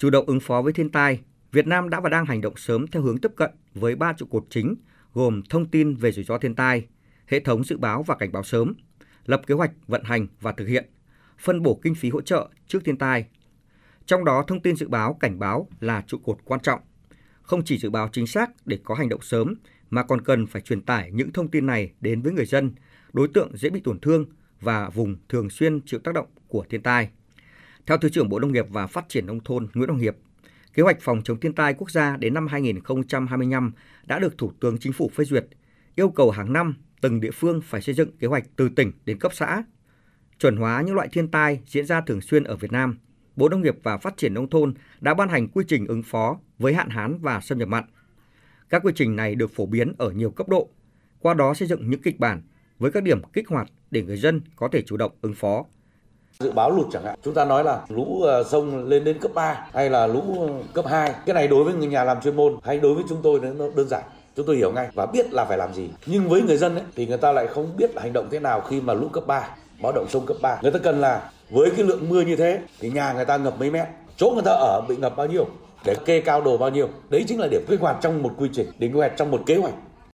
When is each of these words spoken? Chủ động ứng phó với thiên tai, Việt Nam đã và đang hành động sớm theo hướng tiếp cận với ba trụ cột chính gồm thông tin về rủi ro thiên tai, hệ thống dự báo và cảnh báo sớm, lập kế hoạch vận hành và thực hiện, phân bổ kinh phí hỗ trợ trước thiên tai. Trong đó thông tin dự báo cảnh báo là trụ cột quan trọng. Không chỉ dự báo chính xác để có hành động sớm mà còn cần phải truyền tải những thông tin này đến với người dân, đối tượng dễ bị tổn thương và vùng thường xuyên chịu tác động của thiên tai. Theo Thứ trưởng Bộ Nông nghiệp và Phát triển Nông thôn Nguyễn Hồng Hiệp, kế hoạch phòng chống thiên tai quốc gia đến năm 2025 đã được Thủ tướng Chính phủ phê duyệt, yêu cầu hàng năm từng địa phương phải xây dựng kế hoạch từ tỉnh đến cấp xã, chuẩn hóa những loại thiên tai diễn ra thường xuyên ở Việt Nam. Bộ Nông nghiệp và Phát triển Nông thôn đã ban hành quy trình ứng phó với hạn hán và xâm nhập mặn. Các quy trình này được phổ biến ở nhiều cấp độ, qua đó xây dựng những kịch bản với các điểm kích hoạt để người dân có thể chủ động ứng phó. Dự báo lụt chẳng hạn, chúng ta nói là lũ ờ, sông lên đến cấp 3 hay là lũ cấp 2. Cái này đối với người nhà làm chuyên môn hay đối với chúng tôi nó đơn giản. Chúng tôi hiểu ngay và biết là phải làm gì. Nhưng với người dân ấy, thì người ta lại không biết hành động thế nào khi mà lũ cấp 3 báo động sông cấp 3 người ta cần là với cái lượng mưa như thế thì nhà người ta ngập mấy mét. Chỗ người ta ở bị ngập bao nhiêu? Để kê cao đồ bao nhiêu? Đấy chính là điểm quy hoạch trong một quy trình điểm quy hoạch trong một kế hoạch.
Chủ 0.00 0.10
động 0.10 0.26
ứng 0.26 0.40
phó 0.40 0.62
với 0.62 0.72
thiên 0.72 0.90
tai, 0.90 1.20
Việt 1.52 1.66
Nam 1.66 1.88
đã 1.88 2.00
và 2.00 2.08
đang 2.08 2.26
hành 2.26 2.40
động 2.40 2.56
sớm 2.56 2.86
theo 2.86 3.02
hướng 3.02 3.18
tiếp 3.18 3.32
cận 3.36 3.50
với 3.74 3.96
ba 3.96 4.12
trụ 4.12 4.26
cột 4.26 4.44
chính 4.50 4.74
gồm 5.14 5.42
thông 5.50 5.66
tin 5.66 5.94
về 5.94 6.12
rủi 6.12 6.24
ro 6.24 6.38
thiên 6.38 6.54
tai, 6.54 6.86
hệ 7.26 7.40
thống 7.40 7.64
dự 7.64 7.76
báo 7.78 8.02
và 8.02 8.14
cảnh 8.14 8.32
báo 8.32 8.42
sớm, 8.42 8.74
lập 9.26 9.42
kế 9.46 9.54
hoạch 9.54 9.70
vận 9.86 10.04
hành 10.04 10.26
và 10.40 10.52
thực 10.52 10.66
hiện, 10.66 10.90
phân 11.38 11.62
bổ 11.62 11.80
kinh 11.82 11.94
phí 11.94 12.10
hỗ 12.10 12.20
trợ 12.20 12.48
trước 12.66 12.84
thiên 12.84 12.96
tai. 12.96 13.26
Trong 14.06 14.24
đó 14.24 14.44
thông 14.46 14.60
tin 14.60 14.76
dự 14.76 14.88
báo 14.88 15.14
cảnh 15.14 15.38
báo 15.38 15.68
là 15.80 16.02
trụ 16.06 16.18
cột 16.18 16.38
quan 16.44 16.60
trọng. 16.60 16.80
Không 17.42 17.64
chỉ 17.64 17.78
dự 17.78 17.90
báo 17.90 18.08
chính 18.12 18.26
xác 18.26 18.50
để 18.66 18.78
có 18.84 18.94
hành 18.94 19.08
động 19.08 19.22
sớm 19.22 19.54
mà 19.90 20.02
còn 20.02 20.20
cần 20.20 20.46
phải 20.46 20.62
truyền 20.62 20.82
tải 20.82 21.10
những 21.12 21.32
thông 21.32 21.48
tin 21.48 21.66
này 21.66 21.92
đến 22.00 22.22
với 22.22 22.32
người 22.32 22.46
dân, 22.46 22.72
đối 23.12 23.28
tượng 23.28 23.56
dễ 23.56 23.70
bị 23.70 23.80
tổn 23.80 24.00
thương 24.00 24.24
và 24.60 24.88
vùng 24.88 25.16
thường 25.28 25.50
xuyên 25.50 25.80
chịu 25.86 26.00
tác 26.00 26.14
động 26.14 26.26
của 26.48 26.64
thiên 26.68 26.82
tai. 26.82 27.10
Theo 27.86 27.98
Thứ 27.98 28.08
trưởng 28.08 28.28
Bộ 28.28 28.38
Nông 28.38 28.52
nghiệp 28.52 28.66
và 28.68 28.86
Phát 28.86 29.08
triển 29.08 29.26
Nông 29.26 29.40
thôn 29.44 29.68
Nguyễn 29.74 29.88
Hồng 29.88 29.98
Hiệp, 29.98 30.16
kế 30.74 30.82
hoạch 30.82 31.00
phòng 31.00 31.22
chống 31.24 31.40
thiên 31.40 31.52
tai 31.52 31.74
quốc 31.74 31.90
gia 31.90 32.16
đến 32.16 32.34
năm 32.34 32.46
2025 32.46 33.72
đã 34.04 34.18
được 34.18 34.38
Thủ 34.38 34.52
tướng 34.60 34.78
Chính 34.78 34.92
phủ 34.92 35.10
phê 35.14 35.24
duyệt, 35.24 35.46
yêu 35.94 36.10
cầu 36.10 36.30
hàng 36.30 36.52
năm 36.52 36.74
từng 37.00 37.20
địa 37.20 37.30
phương 37.30 37.60
phải 37.64 37.80
xây 37.80 37.94
dựng 37.94 38.16
kế 38.18 38.26
hoạch 38.26 38.44
từ 38.56 38.68
tỉnh 38.68 38.92
đến 39.04 39.18
cấp 39.18 39.32
xã, 39.34 39.62
chuẩn 40.38 40.56
hóa 40.56 40.82
những 40.82 40.94
loại 40.94 41.08
thiên 41.12 41.28
tai 41.28 41.60
diễn 41.66 41.86
ra 41.86 42.00
thường 42.00 42.20
xuyên 42.20 42.44
ở 42.44 42.56
Việt 42.56 42.72
Nam. 42.72 42.98
Bộ 43.36 43.48
Nông 43.48 43.62
nghiệp 43.62 43.76
và 43.82 43.98
Phát 43.98 44.16
triển 44.16 44.34
Nông 44.34 44.50
thôn 44.50 44.74
đã 45.00 45.14
ban 45.14 45.28
hành 45.28 45.48
quy 45.48 45.64
trình 45.68 45.86
ứng 45.86 46.02
phó 46.02 46.38
với 46.58 46.74
hạn 46.74 46.88
hán 46.88 47.18
và 47.18 47.40
xâm 47.40 47.58
nhập 47.58 47.68
mặn. 47.68 47.84
Các 48.68 48.82
quy 48.84 48.92
trình 48.94 49.16
này 49.16 49.34
được 49.34 49.50
phổ 49.54 49.66
biến 49.66 49.92
ở 49.98 50.10
nhiều 50.10 50.30
cấp 50.30 50.48
độ, 50.48 50.68
qua 51.18 51.34
đó 51.34 51.54
xây 51.54 51.68
dựng 51.68 51.90
những 51.90 52.02
kịch 52.02 52.18
bản 52.18 52.42
với 52.78 52.92
các 52.92 53.02
điểm 53.02 53.22
kích 53.32 53.48
hoạt 53.48 53.68
để 53.90 54.02
người 54.02 54.16
dân 54.16 54.40
có 54.56 54.68
thể 54.72 54.82
chủ 54.82 54.96
động 54.96 55.12
ứng 55.22 55.34
phó. 55.34 55.64
Dự 56.40 56.52
báo 56.52 56.70
lụt 56.70 56.86
chẳng 56.92 57.04
hạn, 57.04 57.14
chúng 57.22 57.34
ta 57.34 57.44
nói 57.44 57.64
là 57.64 57.80
lũ 57.88 58.22
ờ, 58.22 58.44
sông 58.44 58.88
lên 58.88 59.04
đến 59.04 59.18
cấp 59.18 59.30
3 59.34 59.66
hay 59.74 59.90
là 59.90 60.06
lũ 60.06 60.48
cấp 60.74 60.84
2. 60.88 61.14
Cái 61.26 61.34
này 61.34 61.48
đối 61.48 61.64
với 61.64 61.74
người 61.74 61.86
nhà 61.86 62.04
làm 62.04 62.20
chuyên 62.20 62.36
môn 62.36 62.56
hay 62.62 62.78
đối 62.78 62.94
với 62.94 63.04
chúng 63.08 63.18
tôi 63.22 63.40
nó 63.40 63.66
đơn 63.76 63.88
giản. 63.88 64.02
Chúng 64.36 64.46
tôi 64.46 64.56
hiểu 64.56 64.72
ngay 64.72 64.88
và 64.94 65.06
biết 65.06 65.32
là 65.32 65.44
phải 65.44 65.58
làm 65.58 65.74
gì. 65.74 65.88
Nhưng 66.06 66.28
với 66.28 66.42
người 66.42 66.56
dân 66.56 66.74
ấy, 66.74 66.84
thì 66.96 67.06
người 67.06 67.16
ta 67.16 67.32
lại 67.32 67.46
không 67.46 67.76
biết 67.76 67.90
hành 68.00 68.12
động 68.12 68.28
thế 68.30 68.40
nào 68.40 68.60
khi 68.60 68.80
mà 68.80 68.94
lũ 68.94 69.08
cấp 69.12 69.26
3 69.26 69.48
báo 69.82 69.92
động 69.92 70.06
sông 70.08 70.26
cấp 70.26 70.36
3 70.42 70.58
người 70.62 70.70
ta 70.70 70.78
cần 70.78 71.00
là 71.00 71.30
với 71.50 71.70
cái 71.70 71.86
lượng 71.86 72.08
mưa 72.08 72.20
như 72.20 72.36
thế 72.36 72.60
thì 72.80 72.90
nhà 72.90 73.12
người 73.12 73.24
ta 73.24 73.36
ngập 73.36 73.58
mấy 73.58 73.70
mét. 73.70 73.86
Chỗ 74.16 74.30
người 74.30 74.42
ta 74.44 74.52
ở 74.52 74.80
bị 74.88 74.96
ngập 74.96 75.16
bao 75.16 75.26
nhiêu? 75.26 75.46
Để 75.84 75.94
kê 76.04 76.20
cao 76.20 76.40
đồ 76.40 76.56
bao 76.56 76.70
nhiêu? 76.70 76.88
Đấy 77.08 77.24
chính 77.28 77.40
là 77.40 77.48
điểm 77.50 77.62
quy 77.68 77.76
hoạch 77.76 77.96
trong 78.00 78.22
một 78.22 78.30
quy 78.38 78.48
trình 78.52 78.66
điểm 78.78 78.92
quy 78.92 78.98
hoạch 78.98 79.12
trong 79.16 79.30
một 79.30 79.42
kế 79.46 79.56
hoạch. 79.56 79.74